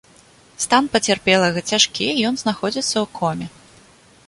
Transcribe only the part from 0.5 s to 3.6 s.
Стан пацярпелага цяжкі, ён знаходзіцца ў коме.